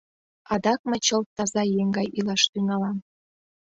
Адак 0.53 0.79
мый 0.89 0.99
чылт 1.05 1.27
таза 1.35 1.63
еҥ 1.81 1.87
гай 1.97 2.07
илаш 2.17 2.43
тӱҥалам. 2.51 2.97